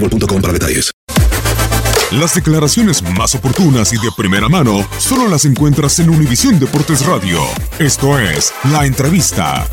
[0.00, 0.92] boostmobile.com para detalles.
[2.12, 7.40] Las declaraciones más oportunas y de primera mano solo las encuentras en Univisión Deportes Radio.
[7.78, 9.66] Esto es La Entrevista.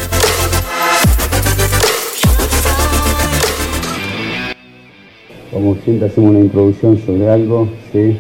[5.53, 8.17] como siempre hacemos una introducción sobre algo, ¿sí?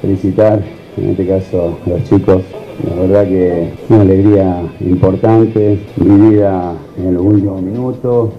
[0.00, 0.64] felicitar
[0.96, 2.42] en este caso a los chicos,
[2.88, 8.30] la verdad que una alegría importante, vivida en los últimos minutos,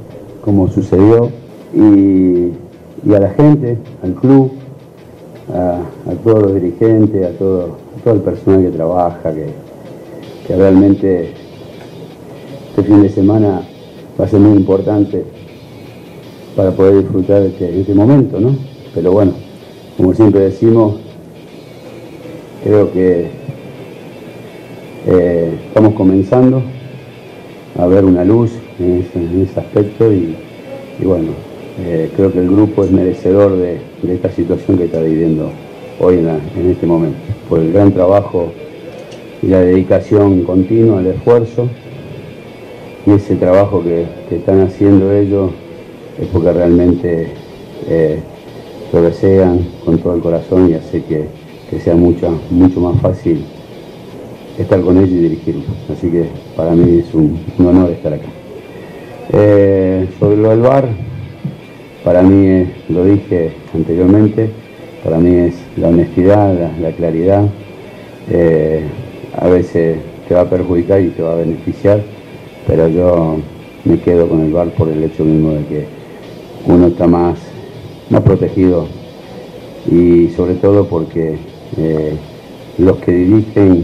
[0.43, 1.29] como sucedió,
[1.75, 2.51] y,
[3.05, 4.51] y a la gente, al club,
[5.53, 5.81] a,
[6.23, 9.67] todos los dirigentes, a todo, todo el personal que trabaja, que,
[10.55, 11.33] realmente
[12.69, 13.61] este fin de semana
[14.19, 15.25] va a ser muy importante
[16.55, 18.55] para poder disfrutar este, este momento, ¿no?
[18.95, 19.33] Pero bueno,
[19.97, 20.95] como siempre decimos,
[22.63, 23.27] creo que
[25.05, 26.61] eh, estamos comenzando
[27.77, 30.37] a ver una luz en ese, en ese aspecto y
[31.03, 31.31] bueno,
[31.79, 35.51] eh, creo que el grupo es merecedor de, de esta situación que está viviendo
[35.99, 37.17] hoy en, este momento,
[37.49, 38.51] por el gran trabajo
[39.41, 41.67] y la dedicación continua, el esfuerzo
[43.05, 44.05] y ese trabajo que,
[44.35, 45.51] están haciendo ellos
[46.21, 47.27] es porque realmente
[47.87, 48.19] eh,
[48.91, 51.25] lo desean con todo el corazón y hace que,
[51.69, 53.45] que sea mucho, mucho más fácil
[54.57, 55.65] estar con ellos y dirigirlos.
[55.91, 58.27] Así que para mí es un, un honor estar acá.
[59.33, 60.87] Eh, sobre lo del bar,
[62.07, 64.49] para mí, lo dije anteriormente,
[65.03, 67.43] para mí es la honestidad, la, la claridad.
[68.31, 68.81] Eh,
[69.37, 71.99] a veces te va a perjudicar y te va a beneficiar,
[72.65, 73.35] pero yo
[73.83, 75.85] me quedo con el bar por el hecho mismo de que
[76.65, 77.39] uno está más,
[78.09, 78.87] más protegido
[79.91, 81.35] y sobre todo porque
[81.75, 82.13] eh,
[82.77, 83.83] los que dirigen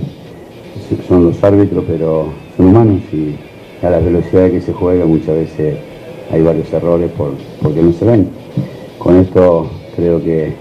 [1.10, 3.36] son los árbitros, pero son humanos y
[3.86, 5.76] a la velocidad que se juega muchas veces
[6.32, 8.30] hay varios errores por, porque no se ven.
[8.98, 10.54] Con esto creo que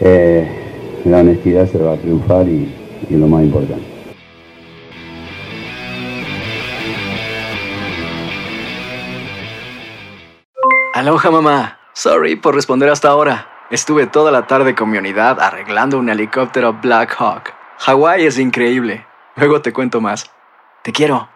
[0.00, 2.74] eh, la honestidad se va a triunfar y,
[3.08, 3.96] y lo más importante.
[10.94, 11.78] Aloha mamá.
[11.92, 13.48] Sorry por responder hasta ahora.
[13.70, 17.52] Estuve toda la tarde con mi unidad arreglando un helicóptero Black Hawk.
[17.78, 19.04] Hawái es increíble.
[19.36, 20.30] Luego te cuento más.
[20.82, 21.35] Te quiero.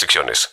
[0.01, 0.49] restricciones.